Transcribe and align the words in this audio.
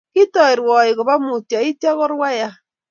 Kitoi 0.13 0.55
rwaik 0.59 0.95
kopa 0.97 1.15
mutyo 1.25 1.57
itya 1.69 1.91
ko 1.97 2.05
rwaiya 2.13 2.49